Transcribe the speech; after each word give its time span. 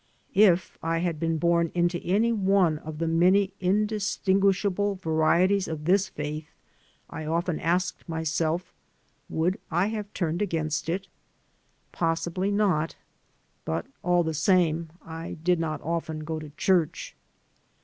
If 0.33 0.79
I 0.81 0.97
had 0.97 1.19
been 1.19 1.37
bom 1.37 1.69
into 1.75 1.99
any 1.99 2.31
one 2.31 2.79
of 2.79 2.97
the 2.97 3.07
many 3.07 3.53
indistinguishable 3.59 4.95
varieties 4.95 5.67
of 5.67 5.85
this 5.85 6.07
faith, 6.09 6.49
I 7.07 7.27
often 7.27 7.59
asked 7.59 8.09
myself 8.09 8.73
would 9.29 9.59
I 9.69 9.89
have 9.89 10.11
turned 10.15 10.41
against 10.41 10.89
it? 10.89 11.07
Possibly 11.91 12.49
not; 12.49 12.95
but 13.63 13.85
all 14.01 14.23
the 14.23 14.33
same 14.33 14.89
I 15.03 15.37
did 15.43 15.59
not 15.59 15.79
often 15.83 16.23
go 16.23 16.39
to 16.39 16.49
church. 16.49 17.15